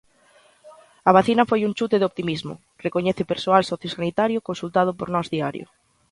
"A 1.09 1.11
vacina 1.17 1.43
foi 1.49 1.61
un 1.63 1.73
chute 1.77 1.99
de 1.99 2.07
optimismo", 2.11 2.53
recoñece 2.85 3.29
persoal 3.31 3.63
sociosanitario 3.71 4.45
consultado 4.49 4.91
por 4.99 5.07
Nós 5.15 5.27
Diario. 5.35 5.65